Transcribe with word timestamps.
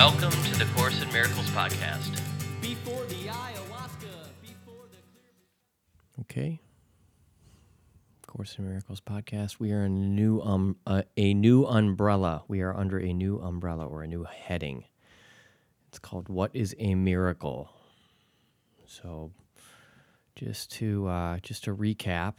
Welcome 0.00 0.30
to 0.30 0.58
the 0.58 0.64
Course 0.74 1.02
in 1.02 1.12
Miracles 1.12 1.50
podcast. 1.50 2.18
Before 2.62 3.04
the 3.04 3.16
ayahuasca, 3.16 4.30
before 4.40 4.86
the 4.90 6.22
Okay. 6.22 6.62
Course 8.26 8.56
in 8.58 8.64
Miracles 8.66 9.02
podcast. 9.02 9.60
We 9.60 9.72
are 9.72 9.84
in 9.84 9.92
a 9.98 10.08
new 10.08 10.40
um 10.40 10.76
uh, 10.86 11.02
a 11.18 11.34
new 11.34 11.66
umbrella. 11.66 12.44
We 12.48 12.62
are 12.62 12.74
under 12.74 12.98
a 12.98 13.12
new 13.12 13.40
umbrella 13.40 13.86
or 13.86 14.02
a 14.02 14.06
new 14.06 14.24
heading. 14.24 14.84
It's 15.88 15.98
called 15.98 16.30
"What 16.30 16.50
is 16.54 16.74
a 16.78 16.94
Miracle." 16.94 17.70
So, 18.86 19.32
just 20.34 20.72
to 20.76 21.08
uh, 21.08 21.38
just 21.40 21.64
to 21.64 21.76
recap, 21.76 22.36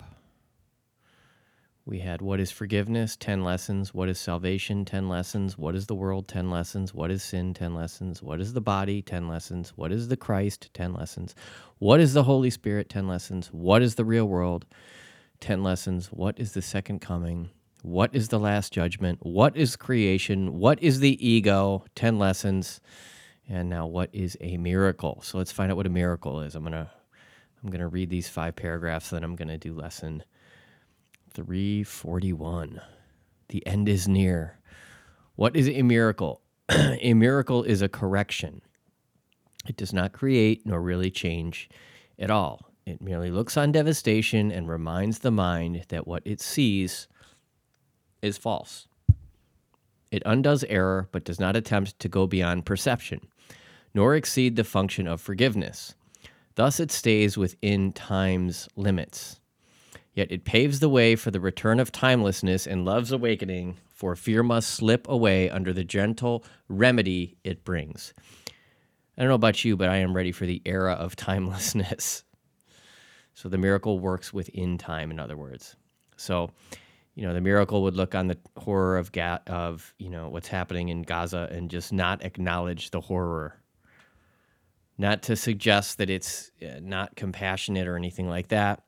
we 1.86 2.00
had 2.00 2.22
what 2.22 2.40
is 2.40 2.52
forgiveness, 2.52 3.18
10 3.18 3.44
lessons. 3.44 3.94
What 3.94 4.08
is 4.08 4.20
salvation, 4.20 4.86
10 4.86 5.10
lessons. 5.10 5.58
What 5.58 5.76
is 5.76 5.88
the 5.88 5.96
world, 5.96 6.28
10 6.28 6.52
lessons. 6.52 6.94
What 6.94 7.10
is 7.10 7.24
sin, 7.24 7.56
10 7.56 7.74
lessons. 7.74 8.22
What 8.22 8.40
is 8.40 8.54
the 8.54 8.62
body, 8.62 9.02
10 9.02 9.28
lessons. 9.28 9.74
What 9.76 9.92
is 9.92 10.08
the 10.08 10.18
Christ, 10.18 10.70
10 10.74 10.94
lessons. 10.94 11.34
What 11.80 12.00
is 12.00 12.14
the 12.14 12.24
Holy 12.24 12.52
Spirit, 12.52 12.88
10 12.88 13.08
lessons. 13.08 13.48
What 13.48 13.82
is 13.82 13.96
the 13.96 14.06
real 14.06 14.26
world, 14.26 14.66
10 15.40 15.64
lessons. 15.64 16.08
What 16.08 16.40
is 16.40 16.54
the 16.54 16.62
second 16.62 17.00
coming? 17.00 17.50
What 17.82 18.14
is 18.14 18.28
the 18.28 18.40
last 18.40 18.72
judgment? 18.72 19.18
What 19.24 19.58
is 19.58 19.76
creation? 19.76 20.60
What 20.60 20.82
is 20.84 21.00
the 21.00 21.28
ego, 21.28 21.84
10 21.96 22.20
lessons. 22.20 22.80
And 23.50 23.70
now 23.70 23.88
what 23.88 24.12
is 24.14 24.38
a 24.40 24.58
miracle? 24.58 25.22
So 25.24 25.40
let's 25.40 25.52
find 25.52 25.72
out 25.72 25.78
what 25.78 25.88
a 25.88 25.90
miracle 25.90 26.42
is. 26.42 26.54
I'm 26.54 26.62
going 26.62 26.74
to 26.74 26.92
I'm 27.64 27.70
going 27.70 27.82
to 27.82 27.88
read 27.88 28.10
these 28.10 28.28
five 28.28 28.56
paragraphs 28.56 29.12
then 29.12 29.24
I'm 29.24 29.36
going 29.36 29.48
to 29.48 29.58
do 29.58 29.74
lesson 29.74 30.24
341. 31.34 32.82
The 33.50 33.66
end 33.66 33.90
is 33.90 34.08
near. 34.08 34.60
What 35.36 35.56
is 35.56 35.70
a 35.70 35.82
miracle? 35.82 36.42
a 36.70 37.14
miracle 37.14 37.64
is 37.64 37.82
a 37.82 37.90
correction. 37.90 38.62
It 39.68 39.78
does 39.78 39.94
not 39.94 40.14
create 40.14 40.66
nor 40.66 40.82
really 40.82 41.12
change 41.12 41.70
at 42.18 42.32
all. 42.32 42.72
It 42.86 43.02
merely 43.02 43.30
looks 43.30 43.58
on 43.58 43.72
devastation 43.72 44.52
and 44.52 44.68
reminds 44.68 45.20
the 45.20 45.32
mind 45.32 45.86
that 45.90 46.08
what 46.08 46.24
it 46.26 46.42
sees 46.42 47.08
is 48.22 48.38
false. 48.38 48.88
It 50.12 50.24
undoes 50.26 50.64
error 50.66 51.08
but 51.12 51.24
does 51.24 51.40
not 51.40 51.56
attempt 51.56 52.00
to 52.00 52.10
go 52.10 52.28
beyond 52.28 52.66
perception, 52.66 53.22
nor 53.94 54.16
exceed 54.16 54.56
the 54.56 54.64
function 54.64 55.08
of 55.08 55.22
forgiveness. 55.22 55.96
Thus, 56.56 56.80
it 56.80 56.92
stays 56.92 57.38
within 57.38 57.94
time's 57.94 58.68
limits. 58.76 59.41
Yet 60.14 60.32
it 60.32 60.44
paves 60.44 60.80
the 60.80 60.90
way 60.90 61.16
for 61.16 61.32
the 61.32 61.40
return 61.40 61.80
of 61.80 61.92
timelessness 61.92 62.68
and 62.68 62.84
love's 62.84 63.12
awakening, 63.12 63.78
for 63.94 64.16
fear 64.16 64.44
must 64.44 64.70
slip 64.70 65.08
away 65.08 65.50
under 65.50 65.72
the 65.72 65.86
gentle 65.86 66.44
remedy 66.68 67.38
it 67.44 67.64
brings. 67.64 68.14
I 69.18 69.22
don't 69.22 69.30
know 69.30 69.36
about 69.36 69.64
you, 69.64 69.78
but 69.78 69.90
I 69.90 69.98
am 69.98 70.16
ready 70.16 70.32
for 70.32 70.46
the 70.46 70.62
era 70.66 70.94
of 70.94 71.16
timelessness. 71.16 72.24
So 73.34 73.48
the 73.48 73.58
miracle 73.58 74.00
works 74.00 74.34
within 74.34 74.78
time, 74.78 75.12
in 75.12 75.20
other 75.20 75.38
words. 75.38 75.76
So, 76.18 76.52
you 77.16 77.26
know, 77.26 77.34
the 77.34 77.42
miracle 77.42 77.84
would 77.84 77.96
look 77.96 78.14
on 78.14 78.28
the 78.28 78.38
horror 78.58 78.98
of 78.98 79.12
Ga- 79.12 79.40
of 79.48 79.94
you 79.98 80.10
know 80.10 80.30
what's 80.30 80.48
happening 80.48 80.90
in 80.90 81.02
Gaza 81.04 81.48
and 81.52 81.70
just 81.70 81.94
not 81.94 82.24
acknowledge 82.24 82.92
the 82.92 83.02
horror. 83.02 83.56
Not 84.98 85.24
to 85.24 85.36
suggest 85.36 85.98
that 85.98 86.10
it's 86.10 86.52
uh, 86.62 86.80
not 86.82 87.16
compassionate 87.16 87.88
or 87.88 87.96
anything 87.96 88.30
like 88.30 88.50
that. 88.50 88.84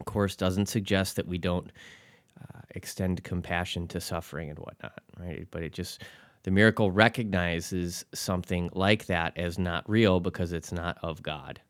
Of 0.00 0.06
course, 0.06 0.36
doesn't 0.36 0.66
suggest 0.66 1.16
that 1.16 1.28
we 1.28 1.38
don't 1.38 1.70
uh, 2.40 2.60
extend 2.74 3.22
compassion 3.24 3.88
to 3.88 4.00
suffering 4.00 4.50
and 4.50 4.58
whatnot, 4.58 5.00
right? 5.18 5.46
But 5.50 5.62
it 5.62 5.72
just 5.72 6.02
the 6.42 6.50
miracle 6.50 6.90
recognizes 6.90 8.04
something 8.12 8.70
like 8.72 9.06
that 9.06 9.36
as 9.38 9.58
not 9.58 9.88
real 9.88 10.20
because 10.20 10.52
it's 10.52 10.72
not 10.72 10.98
of 11.02 11.22
God 11.22 11.60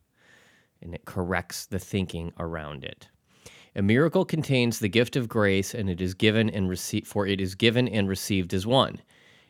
and 0.84 0.94
it 0.94 1.04
corrects 1.06 1.66
the 1.66 1.78
thinking 1.78 2.32
around 2.38 2.84
it. 2.84 3.08
A 3.74 3.82
miracle 3.82 4.24
contains 4.24 4.78
the 4.78 4.88
gift 4.88 5.16
of 5.16 5.28
grace, 5.28 5.74
and 5.74 5.90
it 5.90 6.00
is 6.00 6.14
given 6.14 6.48
and 6.50 6.68
received, 6.68 7.08
for 7.08 7.26
it 7.26 7.40
is 7.40 7.56
given 7.56 7.88
and 7.88 8.08
received 8.08 8.54
as 8.54 8.66
one. 8.66 9.00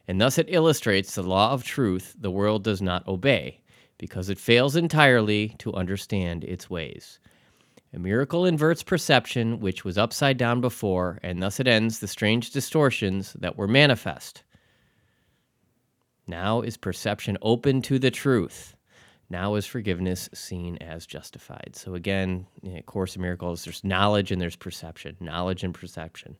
And 0.08 0.20
thus 0.20 0.38
it 0.38 0.46
illustrates 0.48 1.14
the 1.14 1.22
law 1.22 1.52
of 1.52 1.64
truth 1.64 2.14
the 2.18 2.30
world 2.30 2.64
does 2.64 2.80
not 2.80 3.06
obey, 3.06 3.60
because 3.98 4.30
it 4.30 4.38
fails 4.38 4.76
entirely 4.76 5.54
to 5.58 5.74
understand 5.74 6.44
its 6.44 6.70
ways. 6.70 7.18
A 7.94 7.98
miracle 7.98 8.44
inverts 8.44 8.82
perception, 8.82 9.60
which 9.60 9.84
was 9.84 9.96
upside 9.96 10.36
down 10.36 10.60
before, 10.60 11.20
and 11.22 11.40
thus 11.40 11.60
it 11.60 11.68
ends 11.68 12.00
the 12.00 12.08
strange 12.08 12.50
distortions 12.50 13.34
that 13.34 13.56
were 13.56 13.68
manifest. 13.68 14.42
Now 16.26 16.60
is 16.60 16.76
perception 16.76 17.38
open 17.40 17.82
to 17.82 18.00
the 18.00 18.10
truth. 18.10 18.74
Now 19.30 19.54
is 19.54 19.64
forgiveness 19.64 20.28
seen 20.34 20.76
as 20.78 21.06
justified. 21.06 21.76
So 21.76 21.94
again, 21.94 22.46
eh, 22.66 22.70
in 22.70 22.82
Course 22.82 23.14
in 23.14 23.22
Miracles, 23.22 23.64
there's 23.64 23.84
knowledge 23.84 24.32
and 24.32 24.40
there's 24.42 24.56
perception. 24.56 25.16
Knowledge 25.20 25.62
and 25.62 25.72
perception. 25.72 26.36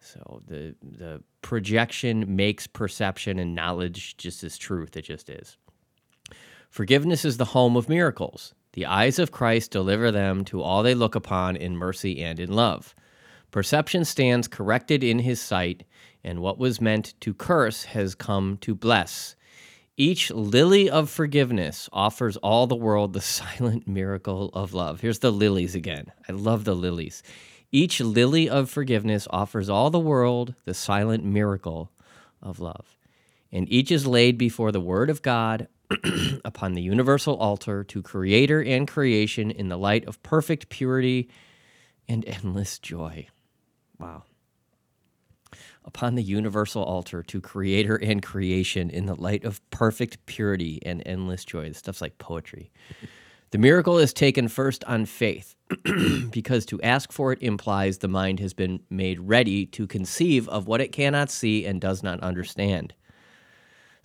So 0.00 0.42
the 0.46 0.74
the 0.82 1.22
projection 1.40 2.36
makes 2.36 2.66
perception, 2.66 3.38
and 3.38 3.54
knowledge 3.54 4.16
just 4.18 4.44
is 4.44 4.58
truth. 4.58 4.96
It 4.96 5.02
just 5.02 5.30
is. 5.30 5.56
Forgiveness 6.70 7.24
is 7.24 7.38
the 7.38 7.46
home 7.46 7.76
of 7.76 7.88
miracles. 7.88 8.54
The 8.78 8.86
eyes 8.86 9.18
of 9.18 9.32
Christ 9.32 9.72
deliver 9.72 10.12
them 10.12 10.44
to 10.44 10.62
all 10.62 10.84
they 10.84 10.94
look 10.94 11.16
upon 11.16 11.56
in 11.56 11.76
mercy 11.76 12.22
and 12.22 12.38
in 12.38 12.52
love. 12.52 12.94
Perception 13.50 14.04
stands 14.04 14.46
corrected 14.46 15.02
in 15.02 15.18
his 15.18 15.40
sight, 15.40 15.82
and 16.22 16.38
what 16.38 16.60
was 16.60 16.80
meant 16.80 17.14
to 17.22 17.34
curse 17.34 17.86
has 17.86 18.14
come 18.14 18.56
to 18.58 18.76
bless. 18.76 19.34
Each 19.96 20.30
lily 20.30 20.88
of 20.88 21.10
forgiveness 21.10 21.88
offers 21.92 22.36
all 22.36 22.68
the 22.68 22.76
world 22.76 23.14
the 23.14 23.20
silent 23.40 23.88
miracle 23.88 24.50
of 24.54 24.72
love. 24.72 25.00
Here's 25.00 25.18
the 25.18 25.32
lilies 25.32 25.74
again. 25.74 26.12
I 26.28 26.32
love 26.32 26.62
the 26.62 26.76
lilies. 26.76 27.24
Each 27.72 28.00
lily 28.00 28.48
of 28.48 28.70
forgiveness 28.70 29.26
offers 29.30 29.68
all 29.68 29.90
the 29.90 29.98
world 29.98 30.54
the 30.66 30.74
silent 30.74 31.24
miracle 31.24 31.90
of 32.40 32.60
love. 32.60 32.96
And 33.50 33.68
each 33.72 33.90
is 33.90 34.06
laid 34.06 34.38
before 34.38 34.70
the 34.70 34.80
Word 34.80 35.10
of 35.10 35.20
God 35.20 35.66
upon 36.44 36.74
the 36.74 36.82
universal 36.82 37.36
altar 37.36 37.82
to 37.84 38.02
Creator 38.02 38.62
and 38.62 38.86
creation 38.86 39.50
in 39.50 39.68
the 39.68 39.78
light 39.78 40.06
of 40.06 40.22
perfect 40.22 40.68
purity 40.68 41.28
and 42.08 42.24
endless 42.26 42.78
joy. 42.78 43.28
Wow 43.98 44.24
upon 45.88 46.14
the 46.14 46.22
universal 46.22 46.84
altar 46.84 47.22
to 47.22 47.40
creator 47.40 47.96
and 47.96 48.22
creation 48.22 48.90
in 48.90 49.06
the 49.06 49.14
light 49.14 49.42
of 49.44 49.58
perfect 49.70 50.24
purity 50.26 50.78
and 50.84 51.02
endless 51.06 51.46
joy. 51.46 51.66
This 51.66 51.78
stuff's 51.78 52.02
like 52.02 52.18
poetry. 52.18 52.70
The 53.50 53.58
miracle 53.58 53.96
is 53.96 54.12
taken 54.12 54.48
first 54.48 54.84
on 54.84 55.06
faith 55.06 55.56
because 56.30 56.66
to 56.66 56.80
ask 56.82 57.10
for 57.10 57.32
it 57.32 57.42
implies 57.42 57.98
the 57.98 58.06
mind 58.08 58.38
has 58.40 58.52
been 58.52 58.80
made 58.90 59.18
ready 59.20 59.64
to 59.66 59.86
conceive 59.86 60.46
of 60.50 60.66
what 60.66 60.82
it 60.82 60.92
cannot 60.92 61.30
see 61.30 61.64
and 61.64 61.80
does 61.80 62.02
not 62.02 62.20
understand. 62.20 62.92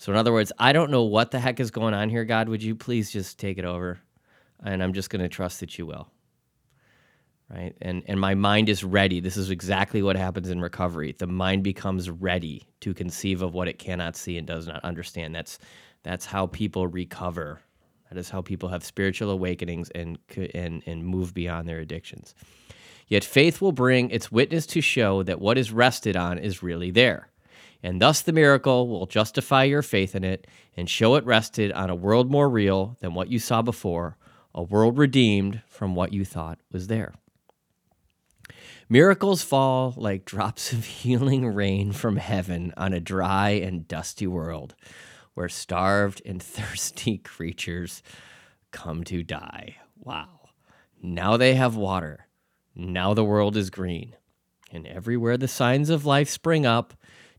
So, 0.03 0.11
in 0.11 0.17
other 0.17 0.33
words, 0.33 0.51
I 0.59 0.73
don't 0.73 0.91
know 0.91 1.03
what 1.03 1.31
the 1.31 1.39
heck 1.39 1.61
is 1.61 1.71
going 1.71 1.93
on 1.93 2.09
here, 2.09 2.25
God. 2.25 2.49
Would 2.49 2.61
you 2.61 2.75
please 2.75 3.09
just 3.09 3.39
take 3.39 3.57
it 3.57 3.63
over? 3.63 4.01
And 4.61 4.83
I'm 4.83 4.91
just 4.91 5.09
going 5.09 5.21
to 5.21 5.29
trust 5.29 5.61
that 5.61 5.77
you 5.77 5.85
will. 5.85 6.09
Right? 7.49 7.73
And 7.81 8.03
and 8.07 8.19
my 8.19 8.35
mind 8.35 8.67
is 8.67 8.83
ready. 8.83 9.21
This 9.21 9.37
is 9.37 9.49
exactly 9.49 10.03
what 10.03 10.17
happens 10.17 10.49
in 10.49 10.59
recovery. 10.59 11.15
The 11.17 11.27
mind 11.27 11.63
becomes 11.63 12.09
ready 12.09 12.67
to 12.81 12.93
conceive 12.93 13.41
of 13.41 13.53
what 13.53 13.69
it 13.69 13.79
cannot 13.79 14.17
see 14.17 14.37
and 14.37 14.45
does 14.45 14.67
not 14.67 14.83
understand. 14.83 15.33
That's 15.33 15.57
that's 16.03 16.25
how 16.25 16.47
people 16.47 16.85
recover. 16.85 17.61
That 18.09 18.19
is 18.19 18.29
how 18.29 18.41
people 18.41 18.67
have 18.67 18.83
spiritual 18.83 19.31
awakenings 19.31 19.89
and 19.91 20.17
and 20.53 20.83
and 20.85 21.05
move 21.05 21.33
beyond 21.33 21.65
their 21.65 21.79
addictions. 21.79 22.35
Yet 23.07 23.23
faith 23.23 23.61
will 23.61 23.71
bring 23.71 24.09
its 24.09 24.29
witness 24.29 24.65
to 24.65 24.81
show 24.81 25.23
that 25.23 25.39
what 25.39 25.57
is 25.57 25.71
rested 25.71 26.17
on 26.17 26.39
is 26.39 26.61
really 26.61 26.91
there 26.91 27.29
and 27.83 28.01
thus 28.01 28.21
the 28.21 28.31
miracle 28.31 28.87
will 28.87 29.05
justify 29.05 29.63
your 29.63 29.81
faith 29.81 30.15
in 30.15 30.23
it 30.23 30.47
and 30.75 30.89
show 30.89 31.15
it 31.15 31.25
rested 31.25 31.71
on 31.73 31.89
a 31.89 31.95
world 31.95 32.31
more 32.31 32.49
real 32.49 32.97
than 33.01 33.13
what 33.13 33.29
you 33.29 33.37
saw 33.37 33.61
before 33.61 34.17
a 34.55 34.63
world 34.63 34.97
redeemed 34.97 35.61
from 35.67 35.93
what 35.93 36.13
you 36.13 36.23
thought 36.23 36.59
was 36.71 36.87
there 36.87 37.13
Miracles 38.89 39.41
fall 39.41 39.93
like 39.97 40.25
drops 40.33 40.71
of 40.71 40.85
healing 40.85 41.47
rain 41.47 41.91
from 41.93 42.17
heaven 42.17 42.73
on 42.77 42.93
a 42.93 42.99
dry 42.99 43.51
and 43.51 43.87
dusty 43.87 44.27
world 44.27 44.75
where 45.33 45.49
starved 45.49 46.21
and 46.25 46.41
thirsty 46.43 47.17
creatures 47.17 48.03
come 48.71 49.03
to 49.05 49.23
die. 49.23 49.77
Wow. 49.97 50.49
Now 51.01 51.37
they 51.37 51.55
have 51.55 51.75
water. 51.75 52.27
Now 52.75 53.13
the 53.13 53.23
world 53.23 53.57
is 53.57 53.69
green. 53.69 54.15
And 54.71 54.87
everywhere 54.87 55.37
the 55.37 55.47
signs 55.47 55.89
of 55.89 56.05
life 56.05 56.29
spring 56.29 56.65
up 56.65 56.93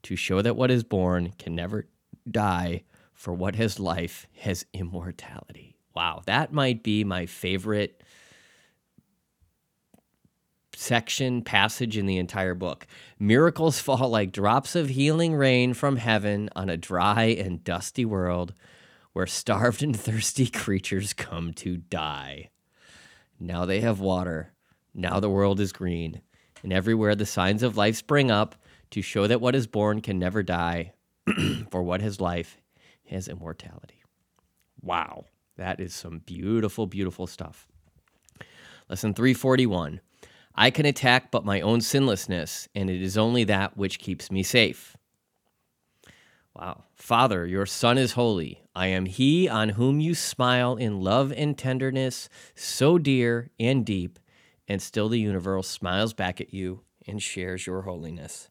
to 0.04 0.16
show 0.16 0.42
that 0.42 0.56
what 0.56 0.70
is 0.70 0.84
born 0.84 1.32
can 1.38 1.54
never 1.54 1.88
die, 2.30 2.84
for 3.12 3.32
what 3.32 3.56
has 3.56 3.78
life 3.78 4.26
has 4.40 4.66
immortality. 4.72 5.76
Wow, 5.94 6.22
that 6.26 6.52
might 6.52 6.82
be 6.82 7.04
my 7.04 7.26
favorite 7.26 8.02
section, 10.76 11.42
passage 11.42 11.96
in 11.96 12.06
the 12.06 12.18
entire 12.18 12.54
book. 12.54 12.86
Miracles 13.18 13.80
fall 13.80 14.08
like 14.08 14.32
drops 14.32 14.74
of 14.74 14.88
healing 14.88 15.34
rain 15.34 15.72
from 15.74 15.96
heaven 15.96 16.50
on 16.56 16.68
a 16.68 16.76
dry 16.76 17.24
and 17.24 17.62
dusty 17.64 18.04
world 18.04 18.54
where 19.12 19.26
starved 19.26 19.82
and 19.82 19.98
thirsty 19.98 20.46
creatures 20.50 21.12
come 21.12 21.52
to 21.54 21.76
die. 21.76 22.50
Now 23.38 23.64
they 23.64 23.80
have 23.80 24.00
water. 24.00 24.52
Now 24.92 25.20
the 25.20 25.30
world 25.30 25.60
is 25.60 25.72
green. 25.72 26.20
And 26.62 26.72
everywhere 26.72 27.14
the 27.14 27.26
signs 27.26 27.62
of 27.62 27.76
life 27.76 27.96
spring 27.96 28.30
up 28.30 28.56
to 28.94 29.02
show 29.02 29.26
that 29.26 29.40
what 29.40 29.56
is 29.56 29.66
born 29.66 30.00
can 30.00 30.20
never 30.20 30.40
die, 30.44 30.92
for 31.70 31.82
what 31.82 32.00
has 32.00 32.20
life 32.20 32.58
has 33.10 33.26
immortality. 33.26 34.04
Wow. 34.80 35.24
That 35.56 35.80
is 35.80 35.92
some 35.92 36.20
beautiful, 36.20 36.86
beautiful 36.86 37.26
stuff. 37.26 37.66
Lesson 38.88 39.12
341 39.12 40.00
I 40.54 40.70
can 40.70 40.86
attack 40.86 41.32
but 41.32 41.44
my 41.44 41.60
own 41.60 41.80
sinlessness, 41.80 42.68
and 42.72 42.88
it 42.88 43.02
is 43.02 43.18
only 43.18 43.42
that 43.44 43.76
which 43.76 43.98
keeps 43.98 44.30
me 44.30 44.44
safe. 44.44 44.96
Wow. 46.54 46.84
Father, 46.94 47.44
your 47.44 47.66
Son 47.66 47.98
is 47.98 48.12
holy. 48.12 48.62
I 48.76 48.86
am 48.86 49.06
he 49.06 49.48
on 49.48 49.70
whom 49.70 49.98
you 49.98 50.14
smile 50.14 50.76
in 50.76 51.00
love 51.00 51.32
and 51.32 51.58
tenderness, 51.58 52.28
so 52.54 52.98
dear 52.98 53.50
and 53.58 53.84
deep, 53.84 54.20
and 54.68 54.80
still 54.80 55.08
the 55.08 55.18
universe 55.18 55.66
smiles 55.66 56.14
back 56.14 56.40
at 56.40 56.54
you 56.54 56.82
and 57.08 57.20
shares 57.20 57.66
your 57.66 57.82
holiness. 57.82 58.50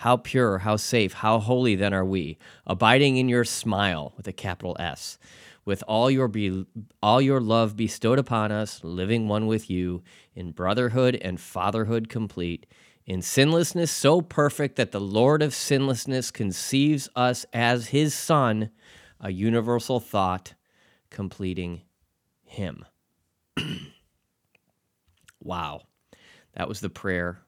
How 0.00 0.16
pure, 0.16 0.58
how 0.58 0.76
safe, 0.76 1.12
how 1.12 1.38
holy 1.40 1.74
then 1.74 1.92
are 1.92 2.04
we, 2.04 2.38
abiding 2.66 3.18
in 3.18 3.28
your 3.28 3.44
smile 3.44 4.14
with 4.16 4.26
a 4.26 4.32
capital 4.32 4.76
S 4.80 5.18
with 5.64 5.84
all 5.86 6.10
your 6.10 6.26
be, 6.26 6.64
all 7.02 7.20
your 7.20 7.40
love 7.40 7.76
bestowed 7.76 8.18
upon 8.18 8.50
us, 8.50 8.82
living 8.82 9.28
one 9.28 9.46
with 9.46 9.68
you 9.68 10.02
in 10.34 10.52
brotherhood 10.52 11.16
and 11.20 11.38
fatherhood 11.38 12.08
complete, 12.08 12.66
in 13.04 13.20
sinlessness 13.20 13.90
so 13.90 14.20
perfect 14.20 14.76
that 14.76 14.90
the 14.90 15.00
Lord 15.00 15.42
of 15.42 15.54
sinlessness 15.54 16.30
conceives 16.32 17.08
us 17.14 17.44
as 17.52 17.88
his 17.88 18.14
son, 18.14 18.70
a 19.20 19.30
universal 19.30 20.00
thought 20.00 20.54
completing 21.10 21.82
him. 22.42 22.84
wow. 25.42 25.82
That 26.54 26.68
was 26.68 26.80
the 26.80 26.90
prayer, 26.90 27.42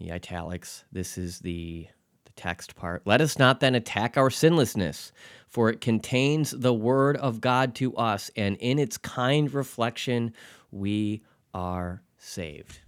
the 0.00 0.10
italics. 0.10 0.84
This 0.90 1.16
is 1.16 1.38
the 1.40 1.86
the 2.24 2.40
text 2.40 2.74
part. 2.74 3.02
Let 3.04 3.20
us 3.20 3.38
not 3.38 3.60
then 3.60 3.74
attack 3.74 4.16
our 4.16 4.30
sinlessness, 4.30 5.12
for 5.48 5.70
it 5.70 5.80
contains 5.80 6.50
the 6.50 6.74
word 6.74 7.16
of 7.16 7.40
God 7.40 7.74
to 7.76 7.94
us, 7.96 8.30
and 8.36 8.56
in 8.56 8.78
its 8.78 8.98
kind 8.98 9.52
reflection, 9.52 10.32
we 10.70 11.22
are 11.54 12.02
saved. 12.18 12.80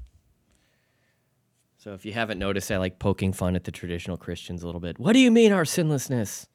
So 1.78 1.94
if 1.94 2.04
you 2.04 2.12
haven't 2.12 2.38
noticed, 2.38 2.70
I 2.70 2.76
like 2.76 2.98
poking 3.00 3.32
fun 3.32 3.56
at 3.56 3.64
the 3.64 3.72
traditional 3.72 4.16
Christians 4.16 4.62
a 4.62 4.66
little 4.66 4.80
bit. 4.80 5.00
What 5.00 5.14
do 5.14 5.18
you 5.18 5.32
mean, 5.32 5.52
our 5.52 5.64
sinlessness? 5.64 6.46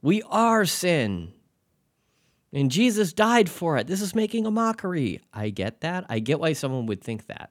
We 0.00 0.22
are 0.22 0.64
sin. 0.64 1.32
And 2.54 2.70
Jesus 2.70 3.12
died 3.12 3.50
for 3.50 3.76
it. 3.76 3.86
This 3.86 4.00
is 4.00 4.14
making 4.14 4.46
a 4.46 4.50
mockery. 4.50 5.20
I 5.32 5.50
get 5.50 5.82
that. 5.82 6.06
I 6.08 6.18
get 6.18 6.40
why 6.40 6.54
someone 6.54 6.86
would 6.86 7.02
think 7.02 7.26
that. 7.26 7.50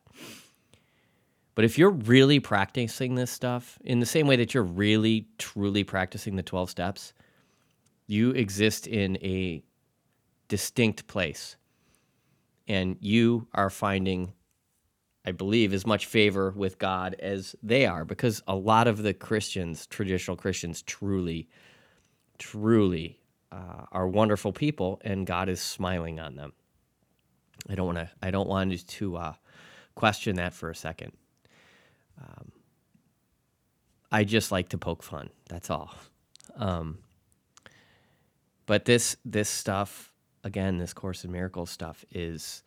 But 1.61 1.65
if 1.65 1.77
you're 1.77 1.91
really 1.91 2.39
practicing 2.39 3.13
this 3.13 3.29
stuff 3.29 3.77
in 3.85 3.99
the 3.99 4.05
same 4.07 4.25
way 4.25 4.35
that 4.37 4.51
you're 4.51 4.63
really, 4.63 5.27
truly 5.37 5.83
practicing 5.83 6.35
the 6.35 6.41
12 6.41 6.71
steps, 6.71 7.13
you 8.07 8.31
exist 8.31 8.87
in 8.87 9.15
a 9.17 9.63
distinct 10.47 11.05
place. 11.05 11.57
And 12.67 12.97
you 12.99 13.47
are 13.53 13.69
finding, 13.69 14.33
I 15.23 15.33
believe, 15.33 15.71
as 15.71 15.85
much 15.85 16.07
favor 16.07 16.49
with 16.49 16.79
God 16.79 17.15
as 17.19 17.55
they 17.61 17.85
are, 17.85 18.05
because 18.05 18.41
a 18.47 18.55
lot 18.55 18.87
of 18.87 19.03
the 19.03 19.13
Christians, 19.13 19.85
traditional 19.85 20.35
Christians, 20.35 20.81
truly, 20.81 21.47
truly 22.39 23.19
uh, 23.51 23.85
are 23.91 24.07
wonderful 24.07 24.51
people, 24.51 24.99
and 25.03 25.27
God 25.27 25.47
is 25.47 25.61
smiling 25.61 26.19
on 26.19 26.37
them. 26.37 26.53
I 27.69 27.75
don't 27.75 27.85
want 27.85 27.99
to. 27.99 28.09
I 28.19 28.31
don't 28.31 28.49
want 28.49 28.87
to 28.87 29.15
uh, 29.15 29.33
question 29.93 30.37
that 30.37 30.53
for 30.53 30.71
a 30.71 30.75
second. 30.75 31.11
Um, 32.19 32.51
I 34.11 34.23
just 34.23 34.51
like 34.51 34.69
to 34.69 34.77
poke 34.77 35.03
fun. 35.03 35.29
That's 35.49 35.69
all. 35.69 35.93
Um, 36.55 36.99
but 38.65 38.85
this 38.85 39.15
this 39.25 39.49
stuff 39.49 40.11
again, 40.43 40.77
this 40.77 40.93
Course 40.93 41.23
in 41.23 41.31
Miracles 41.31 41.69
stuff 41.69 42.03
is. 42.11 42.63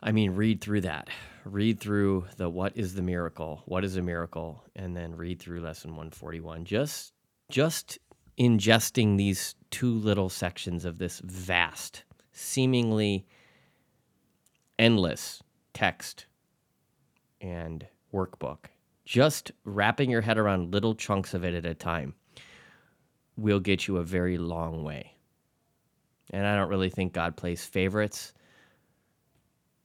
I 0.00 0.12
mean, 0.12 0.32
read 0.32 0.60
through 0.60 0.82
that. 0.82 1.08
Read 1.44 1.80
through 1.80 2.26
the 2.36 2.48
what 2.48 2.76
is 2.76 2.94
the 2.94 3.02
miracle? 3.02 3.62
What 3.64 3.84
is 3.84 3.96
a 3.96 4.02
miracle? 4.02 4.62
And 4.76 4.96
then 4.96 5.16
read 5.16 5.40
through 5.40 5.60
lesson 5.60 5.90
141. 5.90 6.64
Just 6.64 7.12
just 7.50 7.98
ingesting 8.38 9.16
these 9.16 9.54
two 9.70 9.92
little 9.92 10.28
sections 10.28 10.84
of 10.84 10.98
this 10.98 11.20
vast, 11.24 12.04
seemingly 12.32 13.26
endless 14.78 15.42
text 15.74 16.26
and 17.40 17.86
workbook, 18.12 18.66
just 19.04 19.52
wrapping 19.64 20.10
your 20.10 20.20
head 20.20 20.38
around 20.38 20.72
little 20.72 20.94
chunks 20.94 21.34
of 21.34 21.44
it 21.44 21.54
at 21.54 21.66
a 21.66 21.74
time 21.74 22.14
will 23.36 23.60
get 23.60 23.86
you 23.86 23.96
a 23.98 24.04
very 24.04 24.36
long 24.36 24.82
way. 24.84 25.14
And 26.30 26.46
I 26.46 26.56
don't 26.56 26.68
really 26.68 26.90
think 26.90 27.12
God 27.12 27.36
plays 27.36 27.64
favorites, 27.64 28.34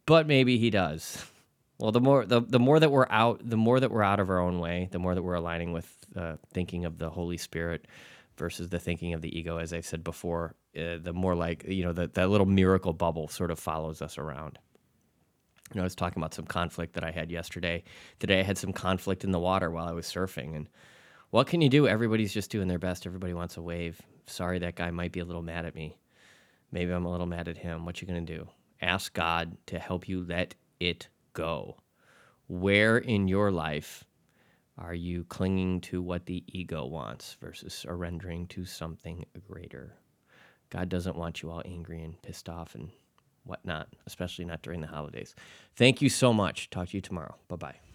but 0.05 0.27
maybe 0.27 0.57
he 0.57 0.69
does. 0.69 1.23
Well, 1.79 1.91
the 1.91 2.01
more 2.01 2.25
the, 2.25 2.41
the 2.41 2.59
more 2.59 2.79
that 2.79 2.91
we're 2.91 3.07
out, 3.09 3.41
the 3.43 3.57
more 3.57 3.79
that 3.79 3.91
we're 3.91 4.03
out 4.03 4.19
of 4.19 4.29
our 4.29 4.39
own 4.39 4.59
way, 4.59 4.89
the 4.91 4.99
more 4.99 5.15
that 5.15 5.21
we're 5.21 5.35
aligning 5.35 5.71
with 5.73 5.95
uh, 6.15 6.35
thinking 6.53 6.85
of 6.85 6.97
the 6.97 7.09
Holy 7.09 7.37
Spirit 7.37 7.87
versus 8.37 8.69
the 8.69 8.79
thinking 8.79 9.13
of 9.13 9.21
the 9.21 9.37
ego, 9.37 9.57
as 9.57 9.73
I've 9.73 9.85
said 9.85 10.03
before, 10.03 10.55
uh, 10.77 10.97
the 11.01 11.13
more 11.13 11.35
like 11.35 11.65
you 11.67 11.83
know 11.83 11.93
that 11.93 12.13
that 12.15 12.29
little 12.29 12.45
miracle 12.45 12.93
bubble 12.93 13.27
sort 13.27 13.51
of 13.51 13.59
follows 13.59 14.01
us 14.01 14.17
around. 14.17 14.59
You 15.73 15.79
know, 15.79 15.83
I 15.83 15.85
was 15.85 15.95
talking 15.95 16.21
about 16.21 16.35
some 16.35 16.45
conflict 16.45 16.93
that 16.93 17.03
I 17.03 17.09
had 17.09 17.31
yesterday. 17.31 17.83
Today 18.19 18.39
I 18.39 18.43
had 18.43 18.59
some 18.59 18.73
conflict 18.73 19.23
in 19.23 19.31
the 19.31 19.39
water 19.39 19.71
while 19.71 19.87
I 19.87 19.93
was 19.93 20.05
surfing. 20.05 20.55
And 20.55 20.69
what 21.31 21.47
can 21.47 21.61
you 21.61 21.69
do? 21.69 21.87
Everybody's 21.87 22.33
just 22.33 22.51
doing 22.51 22.67
their 22.67 22.77
best. 22.77 23.07
Everybody 23.07 23.33
wants 23.33 23.57
a 23.57 23.61
wave. 23.61 23.99
Sorry, 24.27 24.59
that 24.59 24.75
guy 24.75 24.91
might 24.91 25.11
be 25.11 25.19
a 25.19 25.25
little 25.25 25.41
mad 25.41 25.65
at 25.65 25.73
me. 25.73 25.97
Maybe 26.71 26.91
I'm 26.91 27.05
a 27.05 27.11
little 27.11 27.25
mad 27.25 27.47
at 27.47 27.57
him. 27.57 27.85
What 27.85 28.01
you 28.01 28.07
gonna 28.07 28.21
do? 28.21 28.47
Ask 28.81 29.13
God 29.13 29.57
to 29.67 29.79
help 29.79 30.07
you 30.07 30.23
let 30.23 30.53
it 30.79 31.07
go. 31.33 31.77
Where 32.47 32.99
in 32.99 33.27
your 33.27 33.51
life 33.51 34.03
are 34.77 34.93
you 34.93 35.23
clinging 35.23 35.81
to 35.81 36.01
what 36.01 36.25
the 36.27 36.43
ego 36.47 36.85
wants 36.85 37.35
versus 37.41 37.73
surrendering 37.73 38.47
to 38.47 38.65
something 38.65 39.25
greater? 39.47 39.95
God 40.69 40.89
doesn't 40.89 41.15
want 41.15 41.41
you 41.41 41.49
all 41.49 41.61
angry 41.65 42.03
and 42.03 42.21
pissed 42.21 42.49
off 42.49 42.75
and 42.75 42.91
whatnot, 43.45 43.87
especially 44.05 44.45
not 44.45 44.61
during 44.61 44.81
the 44.81 44.87
holidays. 44.87 45.35
Thank 45.75 46.01
you 46.01 46.09
so 46.09 46.33
much. 46.33 46.69
Talk 46.69 46.89
to 46.89 46.97
you 46.97 47.01
tomorrow. 47.01 47.35
Bye 47.47 47.55
bye. 47.55 47.92